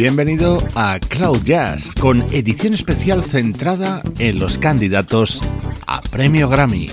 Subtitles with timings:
[0.00, 5.42] Bienvenido a Cloud Jazz con edición especial centrada en los candidatos
[5.86, 6.88] a Premio Grammy.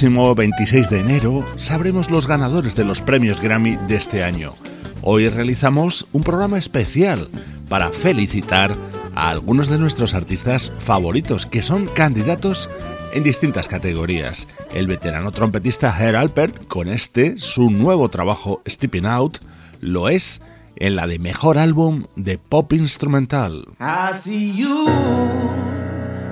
[0.00, 4.54] Próximo 26 de enero sabremos los ganadores de los premios Grammy de este año.
[5.02, 7.28] Hoy realizamos un programa especial
[7.68, 8.74] para felicitar
[9.14, 12.70] a algunos de nuestros artistas favoritos que son candidatos
[13.12, 14.48] en distintas categorías.
[14.74, 19.40] El veterano trompetista Herr Alpert, con este, su nuevo trabajo Stepping Out,
[19.80, 20.40] lo es
[20.76, 23.66] en la de mejor álbum de pop instrumental.
[23.78, 24.88] I see you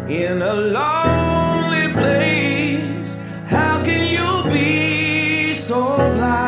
[0.08, 2.27] in a lonely place.
[5.68, 5.84] so
[6.16, 6.47] blind.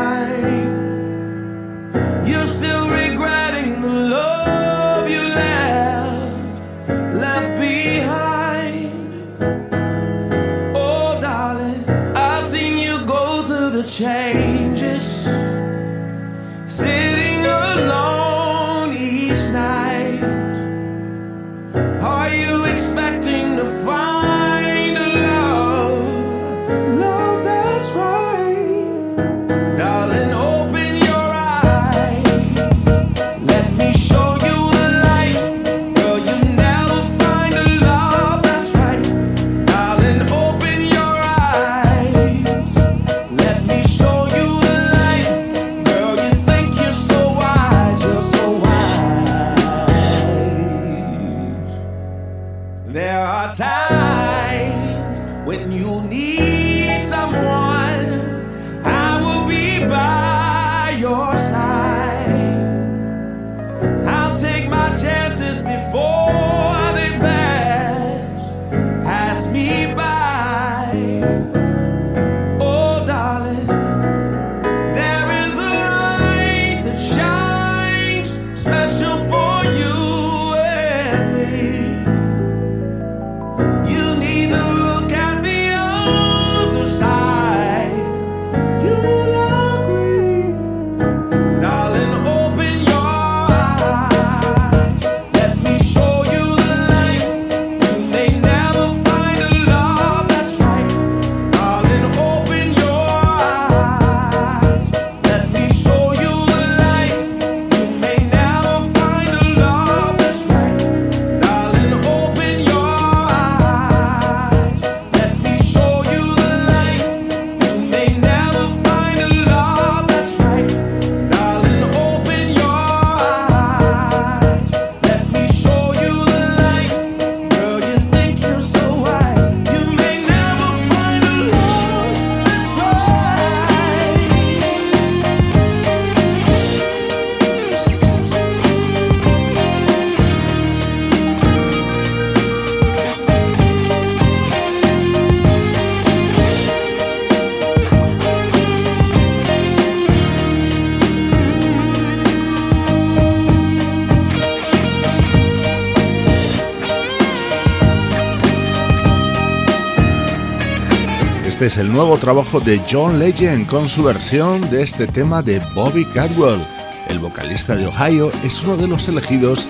[161.60, 165.60] Este es el nuevo trabajo de John Legend con su versión de este tema de
[165.74, 166.66] Bobby Cadwell.
[167.06, 169.68] El vocalista de Ohio es uno de los elegidos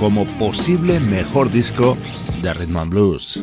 [0.00, 1.96] como posible mejor disco
[2.42, 3.40] de Rhythm Blues.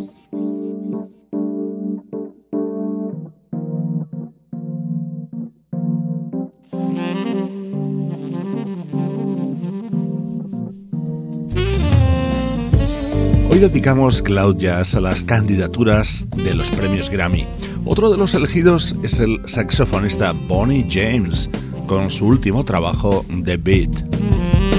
[13.70, 17.48] Dedicamos Cloud a las candidaturas de los premios Grammy.
[17.84, 21.50] Otro de los elegidos es el saxofonista Bonnie James,
[21.88, 24.75] con su último trabajo, The Beat.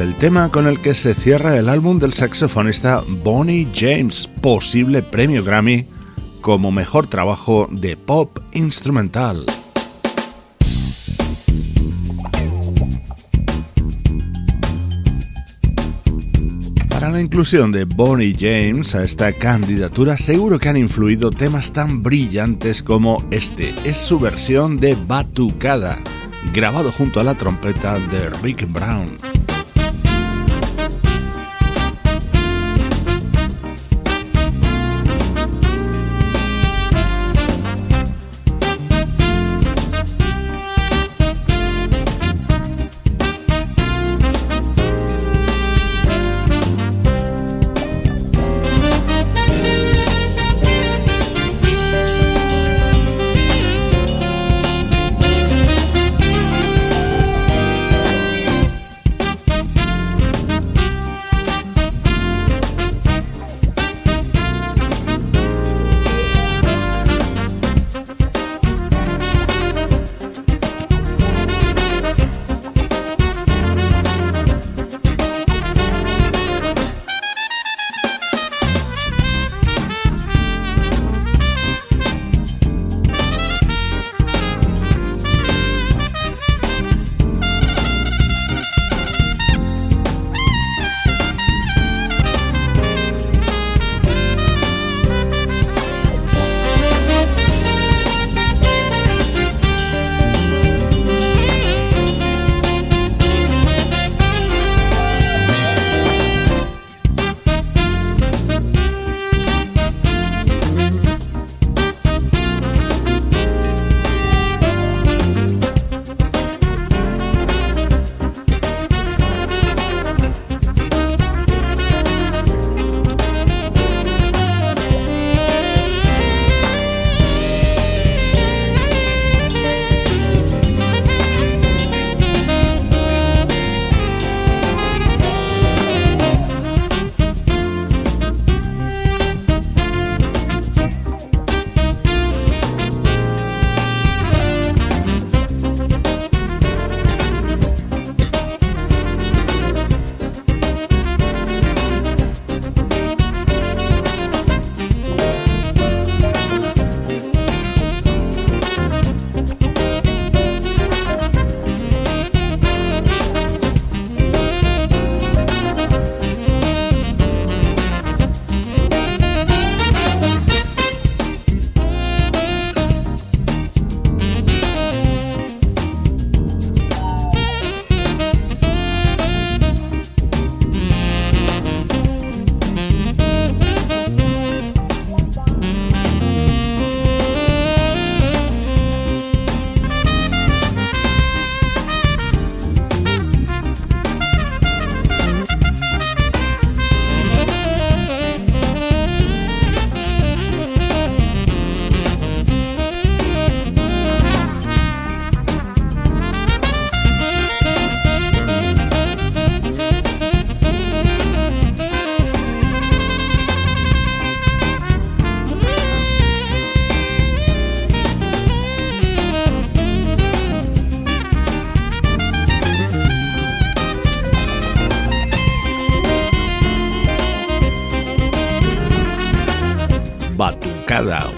[0.00, 5.44] El tema con el que se cierra el álbum del saxofonista Bonnie James, posible premio
[5.44, 5.86] Grammy
[6.40, 9.44] como mejor trabajo de pop instrumental.
[16.88, 22.02] Para la inclusión de Bonnie James a esta candidatura seguro que han influido temas tan
[22.02, 23.74] brillantes como este.
[23.84, 25.98] Es su versión de Batucada,
[26.54, 29.29] grabado junto a la trompeta de Rick Brown.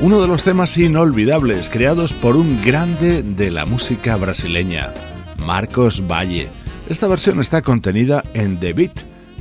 [0.01, 4.93] Uno de los temas inolvidables creados por un grande de la música brasileña,
[5.37, 6.49] Marcos Valle.
[6.89, 8.93] Esta versión está contenida en The Beat,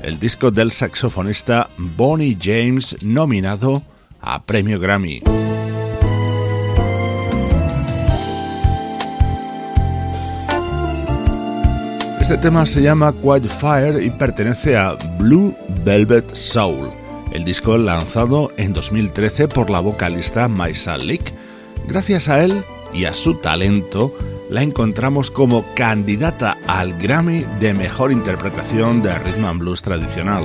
[0.04, 3.82] el disco del saxofonista Bonnie James nominado
[4.22, 5.24] a Premio Grammy.
[12.20, 17.01] Este tema se llama Quiet Fire y pertenece a Blue Velvet Soul
[17.32, 21.34] el disco lanzado en 2013 por la vocalista Maisa Lick.
[21.88, 24.14] Gracias a él y a su talento,
[24.50, 30.44] la encontramos como candidata al Grammy de Mejor Interpretación de Rhythm and Blues Tradicional.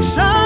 [0.00, 0.37] So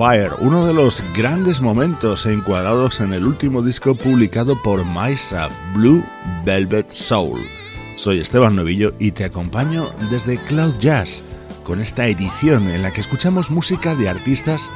[0.00, 6.02] Fire, uno de los grandes momentos encuadrados en el último disco publicado por Maisa, Blue
[6.42, 7.38] Velvet Soul.
[7.96, 11.22] Soy Esteban Novillo y te acompaño desde Cloud Jazz
[11.64, 14.70] con esta edición en la que escuchamos música de artistas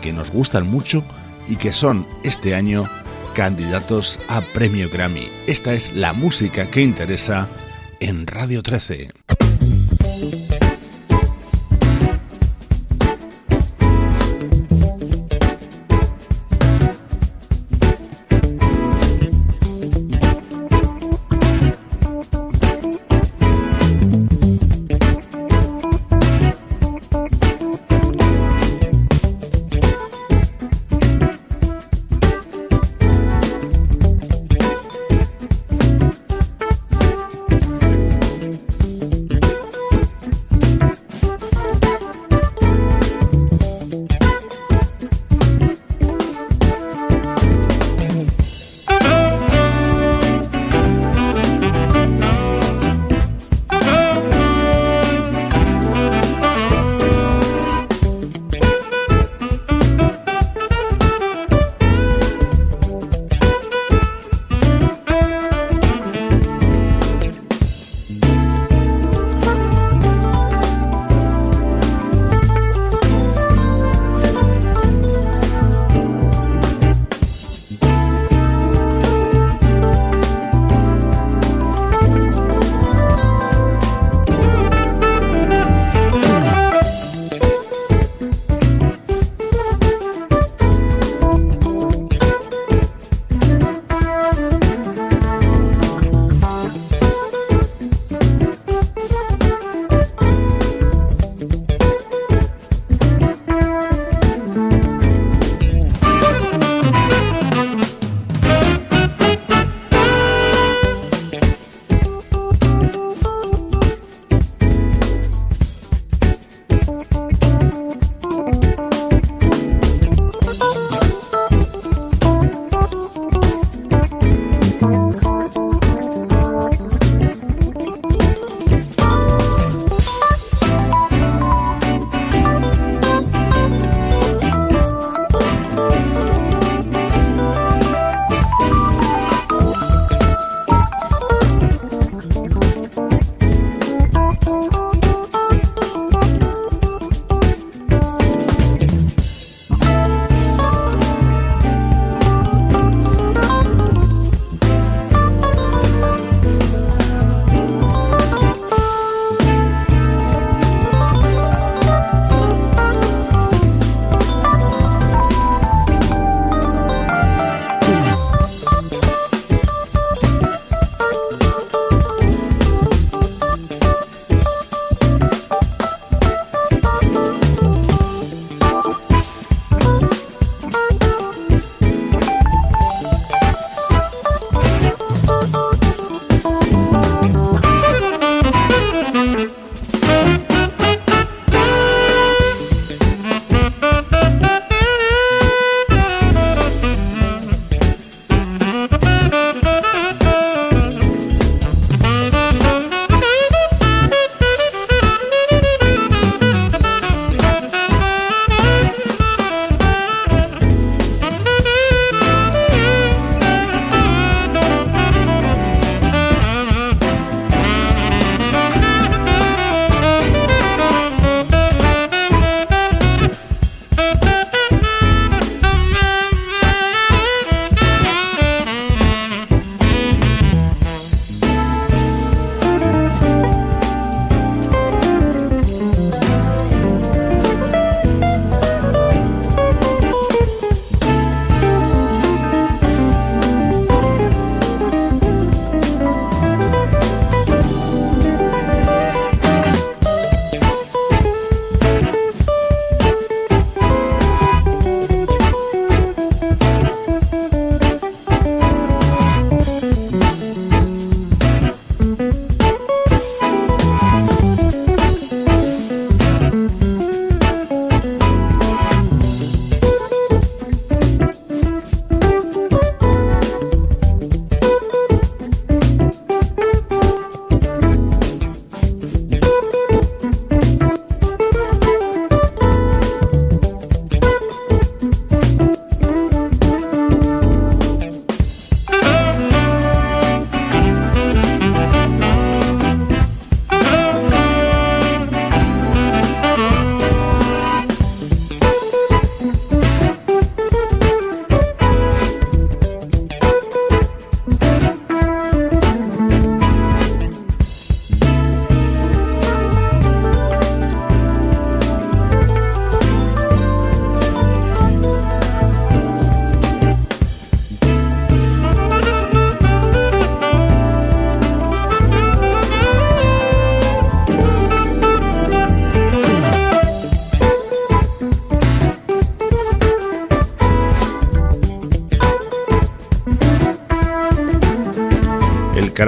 [0.00, 1.04] que nos gustan mucho
[1.46, 2.88] y que son este año
[3.34, 5.28] candidatos a premio Grammy.
[5.46, 7.46] Esta es la música que interesa
[8.00, 9.19] en Radio 13.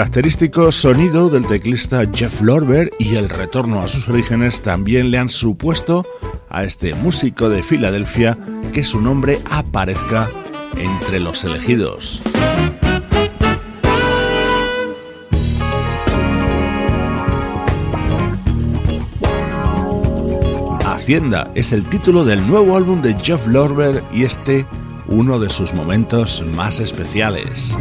[0.02, 5.28] Característico sonido del teclista Jeff Lorber y el retorno a sus orígenes también le han
[5.28, 6.04] supuesto
[6.48, 8.36] a este músico de Filadelfia
[8.72, 10.28] que su nombre aparezca
[10.76, 12.20] entre los elegidos.
[20.84, 24.66] Hacienda es el título del nuevo álbum de Jeff Lorber y este
[25.06, 27.76] uno de sus momentos más especiales.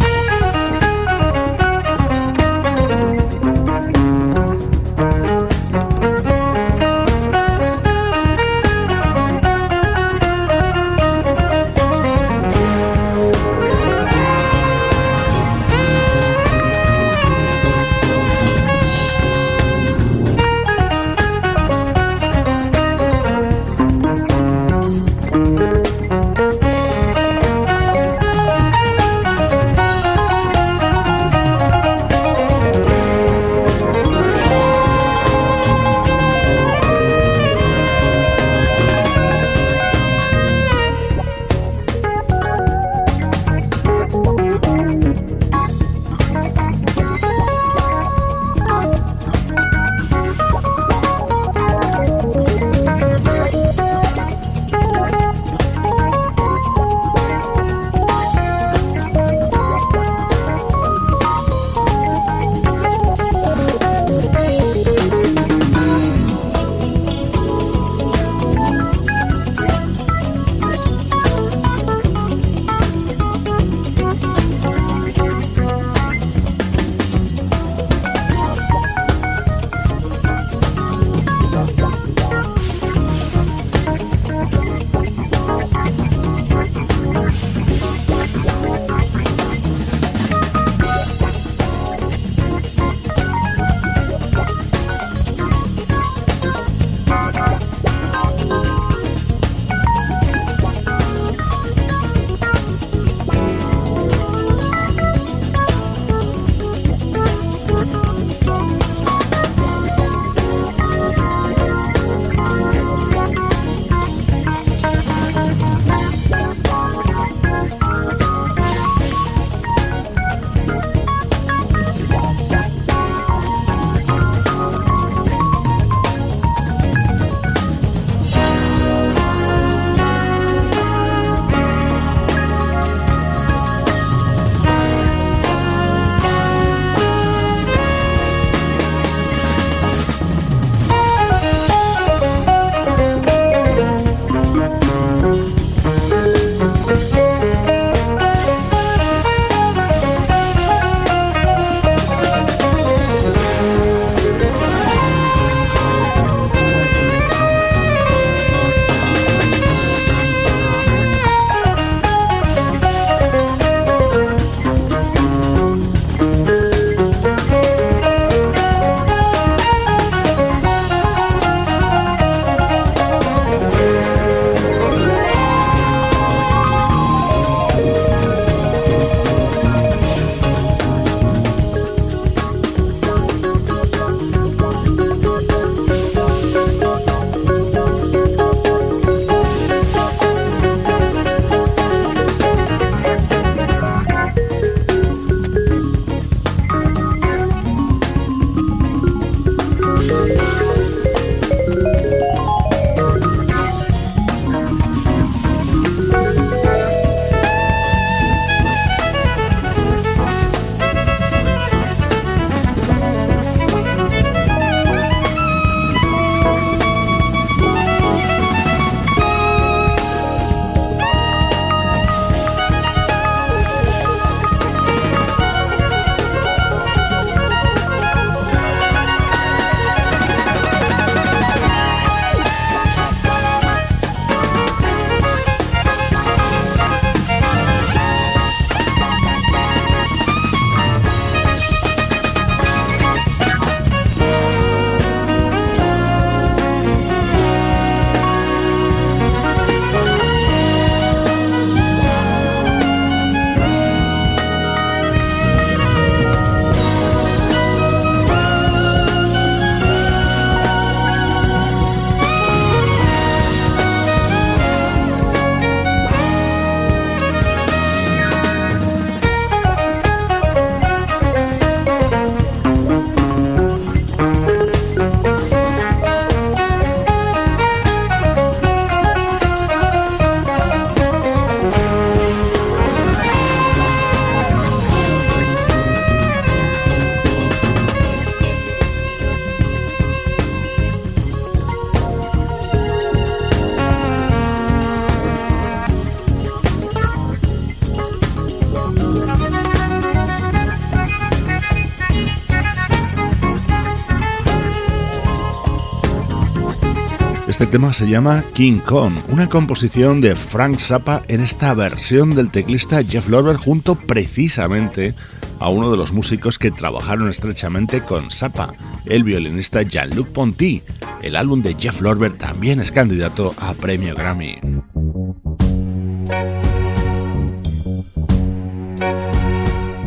[307.71, 313.01] Tema se llama King Kong, una composición de Frank Zappa en esta versión del teclista
[313.01, 315.15] Jeff Lorber junto precisamente
[315.57, 318.73] a uno de los músicos que trabajaron estrechamente con Zappa,
[319.05, 320.83] el violinista Jean-Luc Ponty.
[321.21, 324.59] El álbum de Jeff Lorber también es candidato a premio Grammy.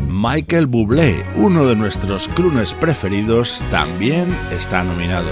[0.06, 5.30] Michael Bublé, uno de nuestros crooners preferidos, también está nominado.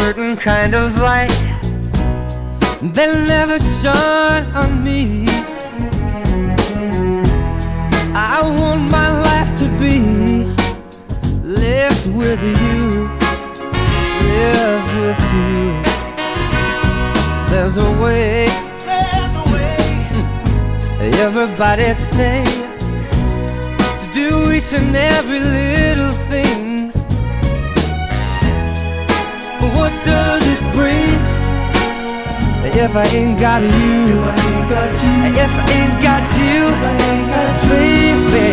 [0.00, 1.28] There's a certain kind of light
[2.94, 5.26] that never shone on me.
[8.14, 9.98] I want my life to be
[11.42, 13.08] lived with you,
[14.38, 15.60] lived with you.
[17.50, 18.48] There's a way.
[21.26, 22.44] Everybody say
[24.00, 26.69] to do each and every little thing.
[29.60, 31.20] But what does it bring
[32.82, 34.22] if I ain't got you?
[35.44, 36.60] If I ain't got you,
[37.68, 38.48] baby,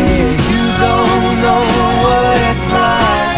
[0.52, 1.62] you don't know
[2.04, 3.36] what it's like.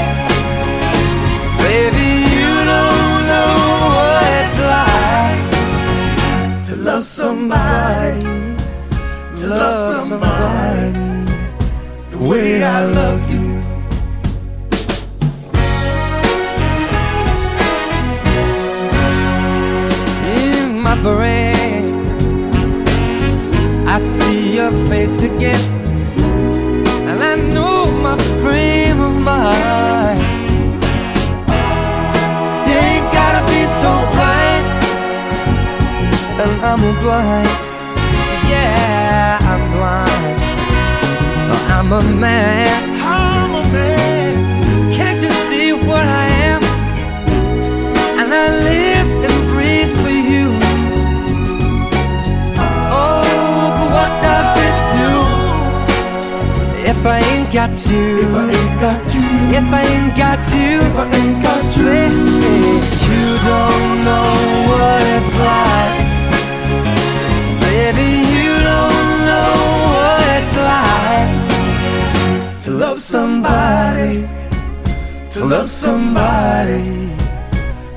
[1.65, 3.55] Baby, you don't know
[3.97, 5.45] what it's like
[6.67, 7.80] to love somebody
[24.71, 25.61] see face again,
[27.09, 30.21] and I know my frame of mind.
[32.67, 34.67] You ain't gotta be so blind,
[36.43, 37.71] and I'm blind
[38.51, 40.39] yeah, I'm blind.
[41.71, 42.90] I'm a man.
[57.01, 58.19] If I ain't got you?
[58.19, 59.25] If I ain't got you.
[59.59, 60.81] If I ain't got you.
[60.87, 61.85] If I ain't got you.
[63.09, 64.31] You don't know
[64.69, 65.99] what it's like,
[67.65, 69.53] baby, you don't know
[69.95, 71.33] what it's like.
[72.65, 74.15] To love somebody,
[75.31, 76.83] to love somebody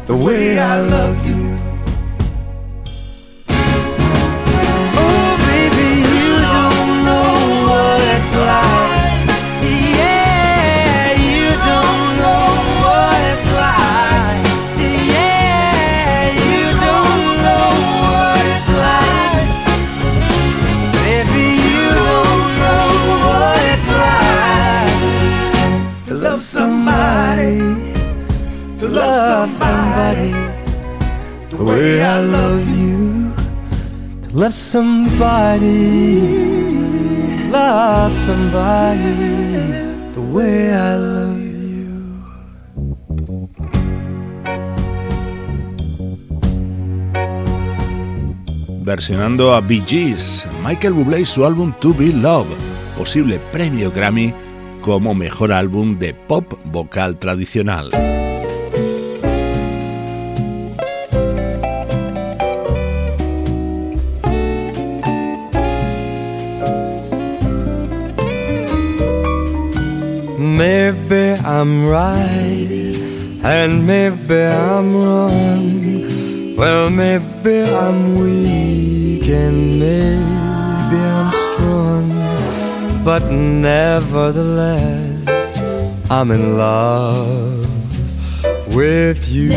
[0.07, 1.22] the way I love you.
[34.33, 36.19] Love somebody,
[37.51, 39.13] love somebody
[40.13, 41.53] the way I love you.
[48.83, 52.47] Versionando a Bee Gees, Michael Bublé su álbum To Be Love,
[52.97, 54.33] posible premio Grammy
[54.81, 57.91] como mejor álbum de pop vocal tradicional.
[71.89, 72.95] Right,
[73.43, 76.55] and maybe I'm wrong.
[76.55, 82.11] Well, maybe I'm weak, and maybe I'm strong.
[83.03, 85.27] But nevertheless,
[86.09, 87.67] I'm in love
[88.73, 89.49] with you.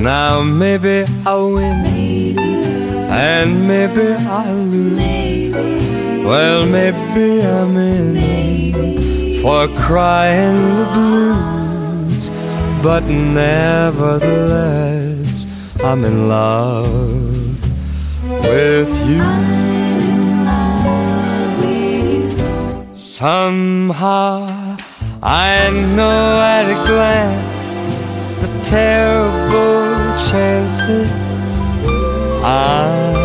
[0.00, 1.90] Now maybe I'll win
[3.10, 5.29] and maybe I lose.
[6.30, 12.30] Well, maybe I'm in for crying the blues,
[12.84, 15.44] but nevertheless,
[15.82, 16.86] I'm in love
[18.44, 19.24] with you.
[22.92, 24.46] Somehow
[25.20, 27.86] I know at a glance
[28.40, 31.10] the terrible chances
[32.44, 33.18] I'm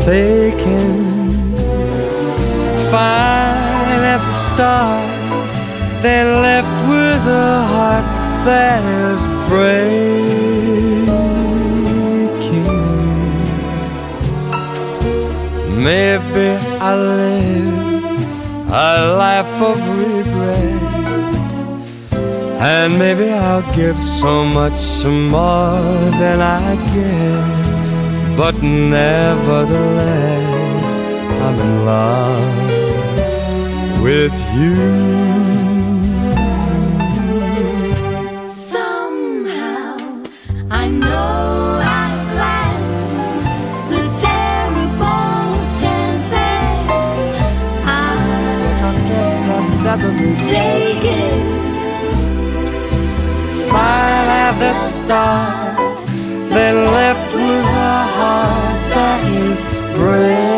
[0.00, 0.99] taken
[4.60, 5.08] at the start,
[6.02, 8.04] then left with a heart
[8.44, 10.28] that is breaking.
[15.82, 16.48] Maybe
[16.80, 18.08] I live
[18.68, 18.70] a
[19.16, 20.80] life of regret.
[22.62, 25.80] And maybe I'll give so much more
[26.20, 27.42] than I get.
[28.36, 31.00] But nevertheless,
[31.42, 32.69] I'm in love
[34.02, 35.20] with you.
[50.50, 51.40] taken.
[53.72, 55.98] I'll have the start,
[56.50, 59.58] then left with a heart that is
[59.96, 60.49] breaking.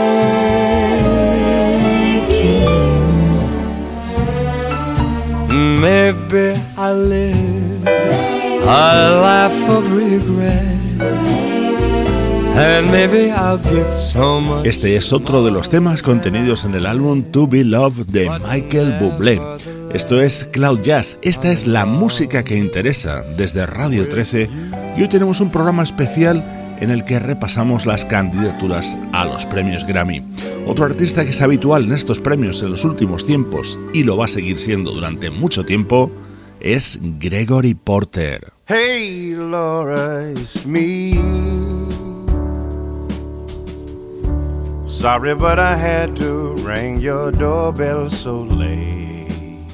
[14.64, 18.99] Este es otro de los temas contenidos en el álbum To Be Loved de Michael
[19.01, 19.40] Bublé.
[19.95, 24.51] Esto es Cloud Jazz, esta es la música que interesa desde Radio 13
[24.99, 26.45] y hoy tenemos un programa especial
[26.80, 30.22] en el que repasamos las candidaturas a los premios Grammy.
[30.66, 34.26] Otro artista que es habitual en estos premios en los últimos tiempos y lo va
[34.26, 36.11] a seguir siendo durante mucho tiempo
[36.62, 38.52] es Gregory Porter.
[38.66, 41.14] Hey Laura, it's me.
[44.86, 49.66] Sorry, but I had to ring your doorbell so late.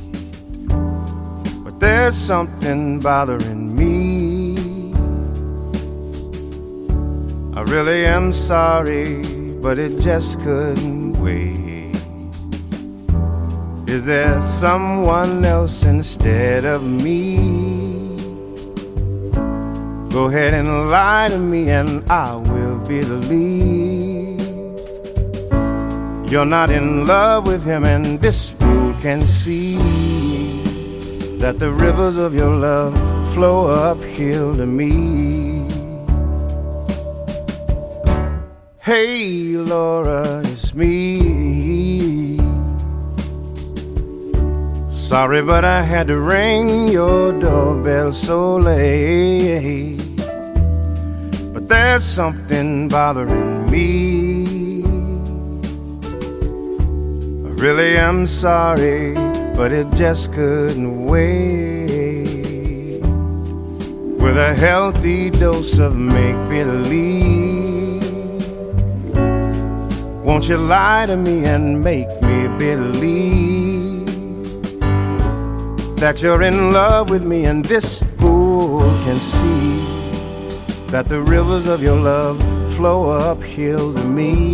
[1.63, 4.57] But there's something bothering me.
[7.55, 9.23] I really am sorry,
[9.61, 11.68] but it just couldn't wait.
[13.89, 17.39] Is there someone else instead of me?
[20.11, 24.39] Go ahead and lie to me, and I will believe.
[26.31, 29.79] You're not in love with him, and this fool can see
[31.39, 32.93] that the rivers of your love
[33.33, 35.67] flow uphill to me.
[38.81, 41.18] Hey, Laura, it's me.
[45.09, 49.97] Sorry, but I had to ring your doorbell so late.
[51.55, 54.85] But there's something bothering me.
[57.47, 59.15] I really am sorry,
[59.57, 63.01] but it just couldn't wait.
[64.21, 68.05] With a healthy dose of make believe.
[70.23, 73.38] Won't you lie to me and make me believe
[76.01, 79.81] that you're in love with me and this fool can see
[80.87, 82.39] that the rivers of your love
[82.75, 84.48] flow uphill to me?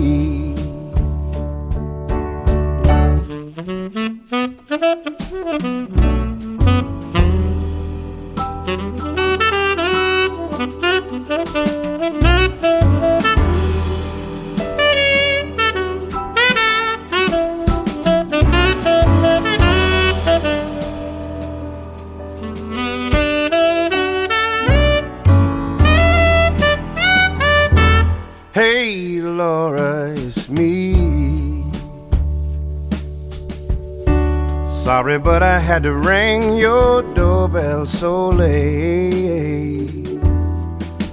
[35.75, 40.21] Had to ring your doorbell so late.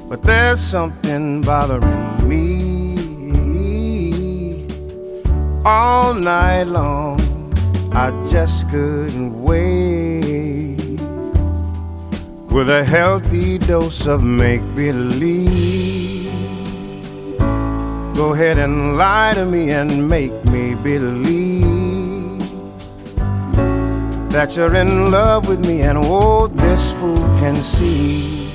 [0.07, 2.53] But there's something bothering me
[5.66, 7.20] all night long.
[7.91, 10.78] I just couldn't wait
[12.51, 16.32] with a healthy dose of make believe.
[18.14, 21.81] Go ahead and lie to me and make me believe
[24.32, 28.50] that you're in love with me, and oh, this fool can see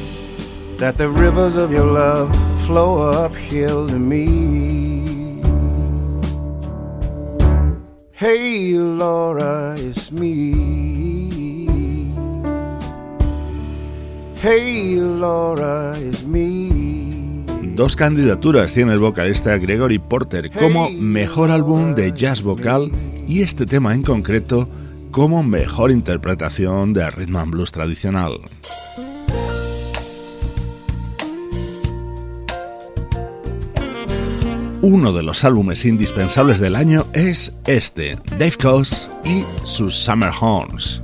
[0.78, 5.04] that the rivers of your love flow uphill to me.
[8.12, 10.56] Hey, Laura, it's me.
[14.40, 17.44] Hey, Laura, it's me.
[17.74, 22.90] Dos candidaturas tiene el vocalista Gregory Porter como mejor álbum de jazz vocal
[23.28, 24.66] y este tema en concreto
[25.16, 28.38] como mejor interpretación de rhythm and blues tradicional.
[34.82, 41.00] Uno de los álbumes indispensables del año es este, Dave Coase y sus Summer Horns.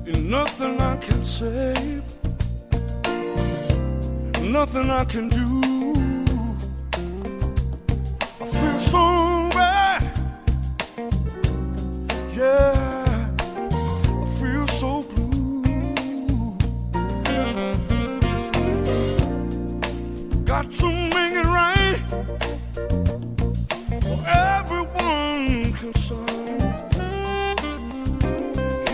[20.65, 21.99] to make it right
[24.03, 26.63] for everyone concerned.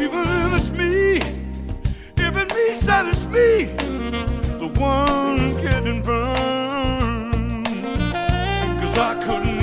[0.00, 1.16] Even if it's me,
[2.16, 3.64] if it means that it's me,
[4.58, 6.02] the one getting
[9.00, 9.57] I couldn't.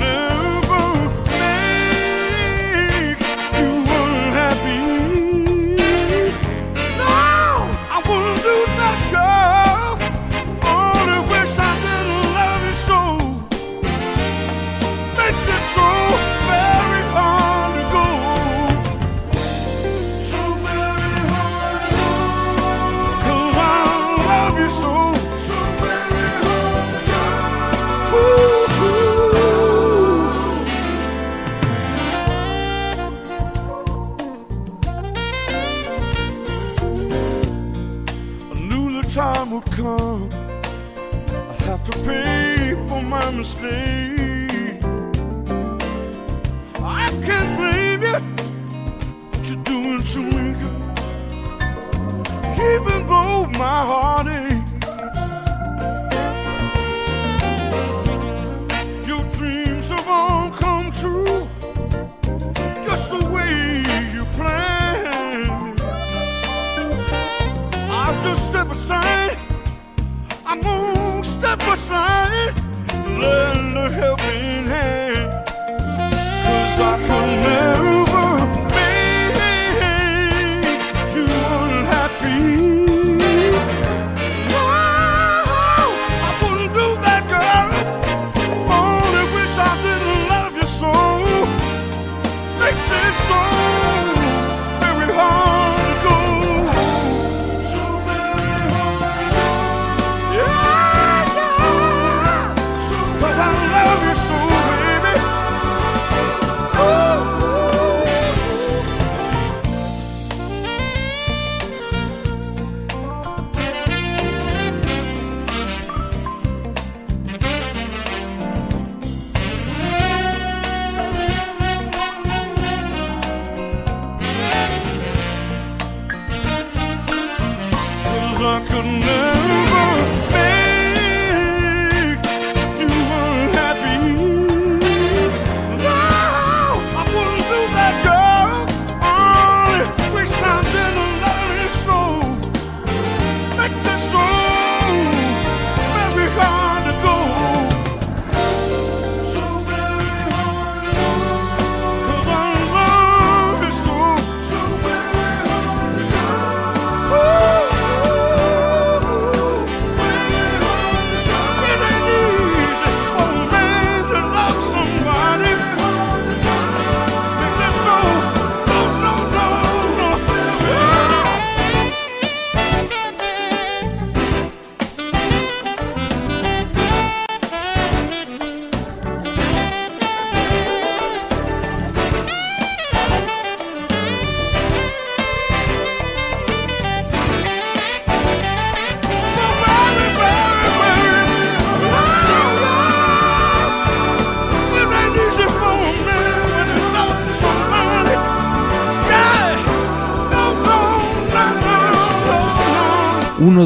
[128.38, 130.55] I could never make.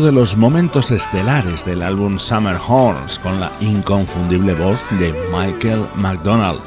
[0.01, 6.61] De los momentos estelares del álbum Summer Horns con la inconfundible voz de Michael McDonald.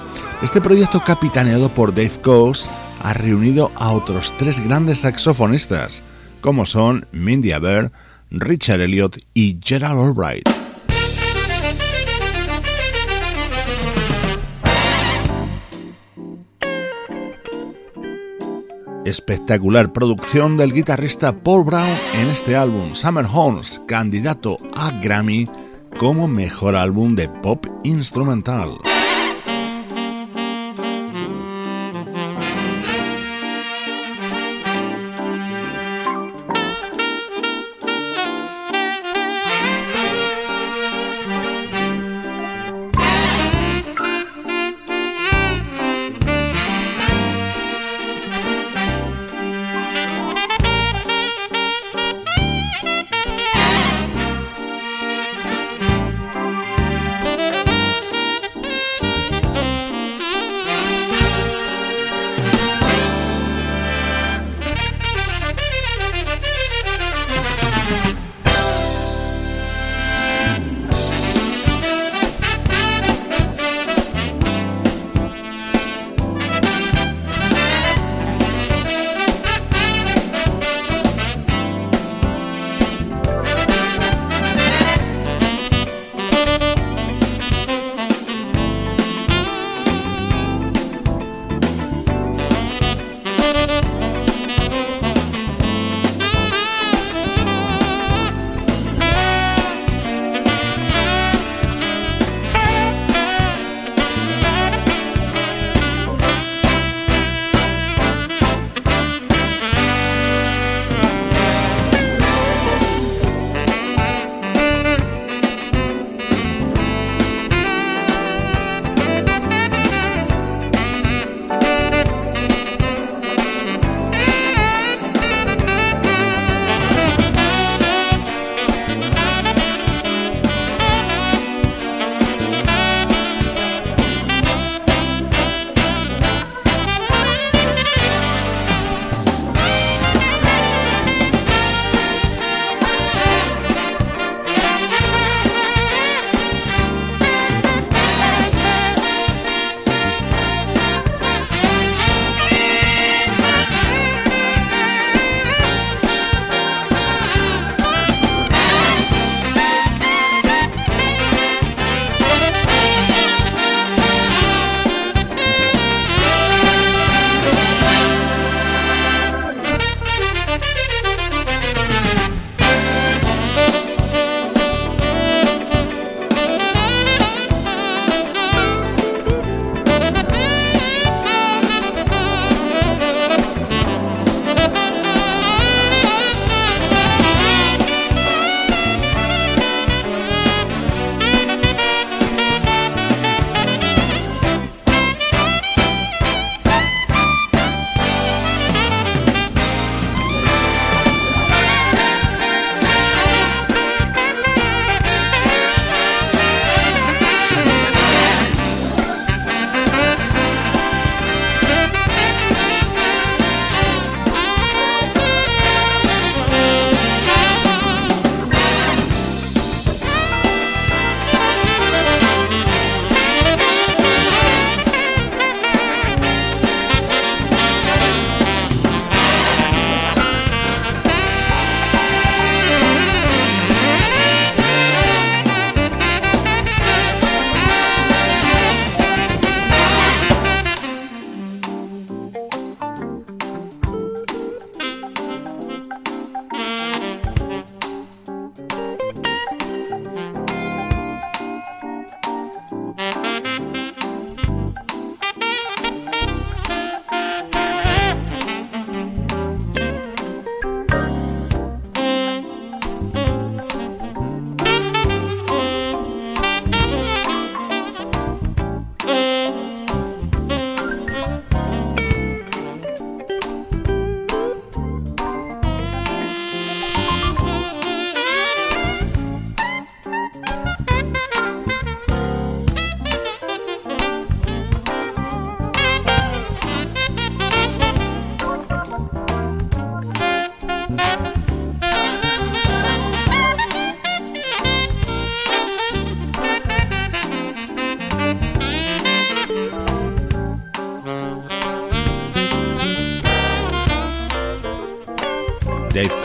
[0.43, 2.69] Este proyecto capitaneado por Dave Coase
[3.01, 6.03] ha reunido a otros tres grandes saxofonistas,
[6.41, 7.91] como son Mindy Aber,
[8.29, 10.52] Richard Elliot y Gerald Albright.
[19.05, 21.89] Espectacular producción del guitarrista Paul Brown
[22.19, 25.47] en este álbum Summer Horns, candidato a Grammy
[25.97, 28.77] como mejor álbum de pop instrumental.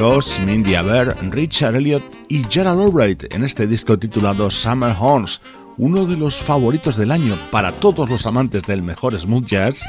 [0.09, 5.41] Músicos Mindy Aber, Richard Elliot y Gerald Albright en este disco titulado Summer Horns,
[5.77, 9.85] uno de los favoritos del año para todos los amantes del mejor smooth jazz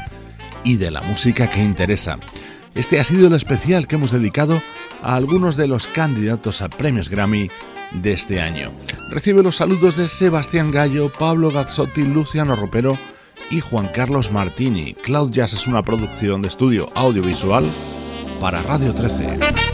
[0.62, 2.18] y de la música que interesa.
[2.74, 4.60] Este ha sido el especial que hemos dedicado
[5.02, 7.48] a algunos de los candidatos a premios Grammy
[7.92, 8.70] de este año.
[9.10, 12.98] Recibe los saludos de Sebastián Gallo, Pablo Gazzotti, Luciano Ropero
[13.50, 14.94] y Juan Carlos Martini.
[14.94, 17.64] Cloud Jazz es una producción de estudio audiovisual
[18.40, 19.69] para Radio 13.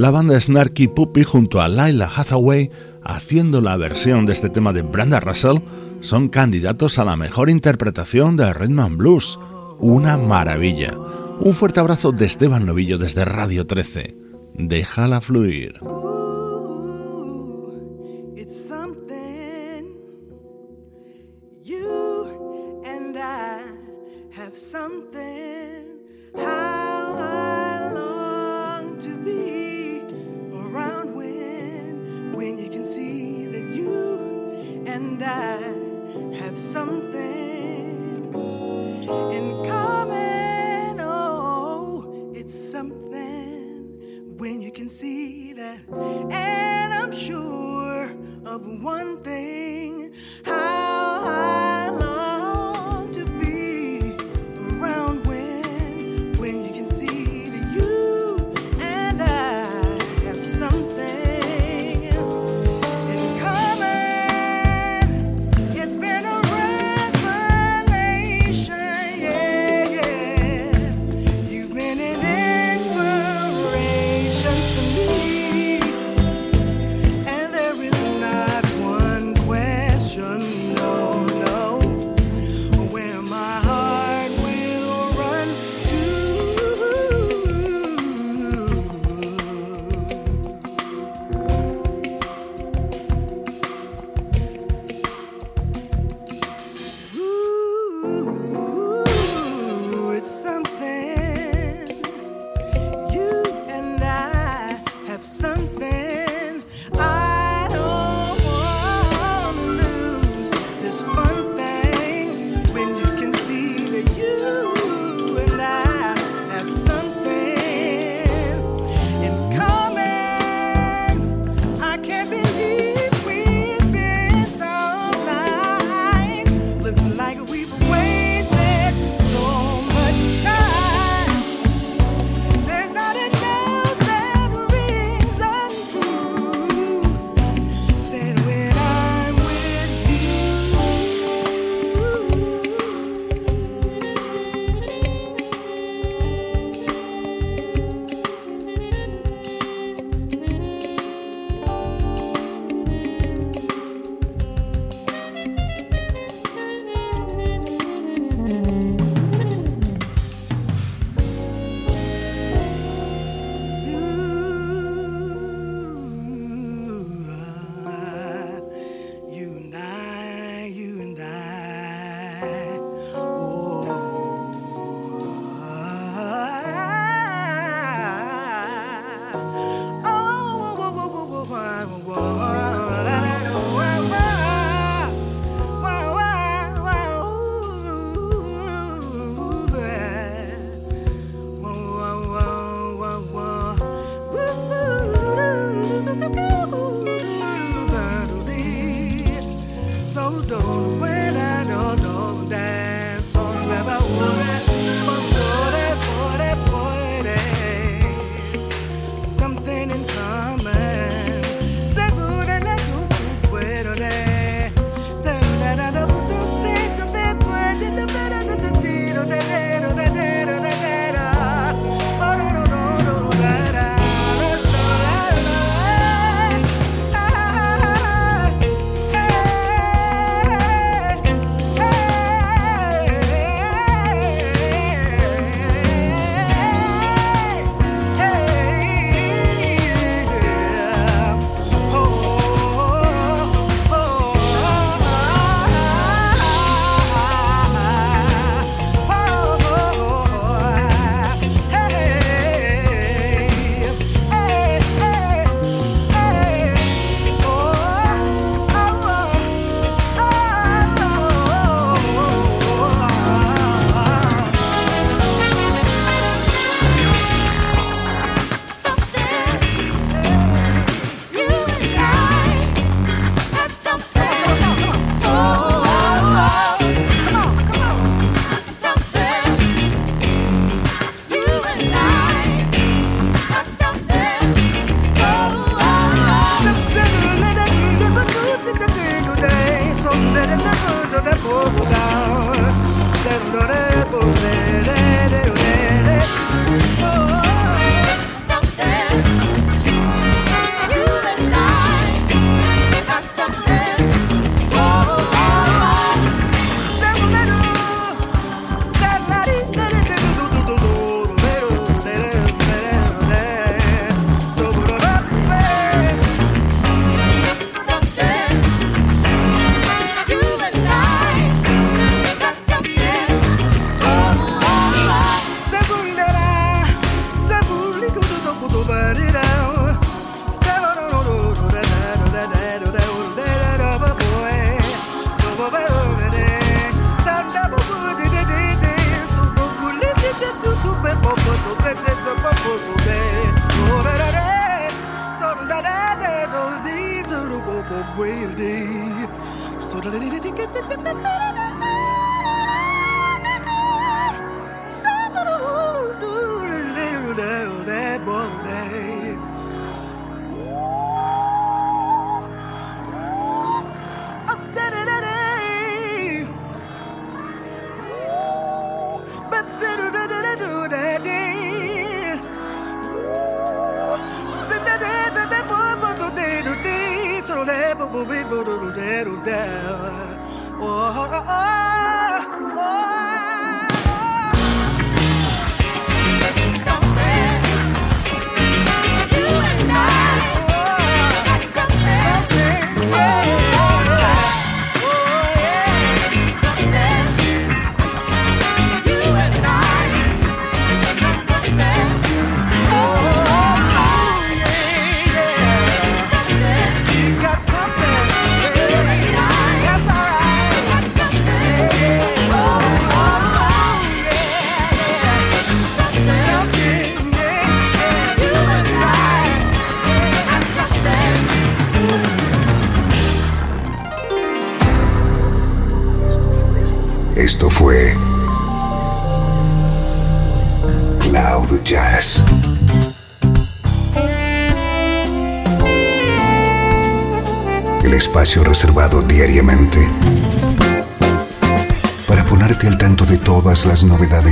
[0.00, 2.70] La banda Snarky Puppy junto a Lila Hathaway
[3.04, 5.58] haciendo la versión de este tema de Brenda Russell
[6.00, 9.38] son candidatos a la mejor interpretación de Redman Blues.
[9.78, 10.94] Una maravilla.
[11.40, 14.16] Un fuerte abrazo de Esteban Novillo desde Radio 13.
[14.54, 15.74] Déjala fluir.